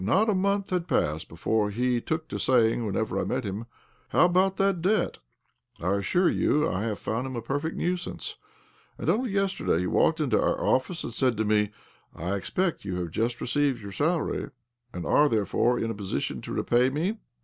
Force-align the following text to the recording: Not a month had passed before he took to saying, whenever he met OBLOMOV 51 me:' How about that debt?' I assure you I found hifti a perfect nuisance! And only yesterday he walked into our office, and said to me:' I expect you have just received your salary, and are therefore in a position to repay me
Not 0.03 0.31
a 0.31 0.33
month 0.33 0.71
had 0.71 0.87
passed 0.87 1.29
before 1.29 1.69
he 1.69 2.01
took 2.01 2.27
to 2.29 2.39
saying, 2.39 2.83
whenever 2.87 3.19
he 3.19 3.21
met 3.23 3.43
OBLOMOV 3.43 3.43
51 3.43 3.57
me:' 3.59 3.65
How 4.09 4.25
about 4.25 4.57
that 4.57 4.81
debt?' 4.81 5.19
I 5.79 5.93
assure 5.97 6.27
you 6.27 6.67
I 6.67 6.91
found 6.95 7.27
hifti 7.27 7.37
a 7.37 7.41
perfect 7.43 7.75
nuisance! 7.77 8.35
And 8.97 9.11
only 9.11 9.29
yesterday 9.29 9.81
he 9.81 9.85
walked 9.85 10.19
into 10.19 10.41
our 10.41 10.59
office, 10.59 11.03
and 11.03 11.13
said 11.13 11.37
to 11.37 11.45
me:' 11.45 11.69
I 12.15 12.35
expect 12.35 12.83
you 12.83 12.95
have 12.95 13.11
just 13.11 13.39
received 13.39 13.83
your 13.83 13.91
salary, 13.91 14.49
and 14.91 15.05
are 15.05 15.29
therefore 15.29 15.77
in 15.77 15.91
a 15.91 15.93
position 15.93 16.41
to 16.41 16.51
repay 16.51 16.89
me 16.89 17.17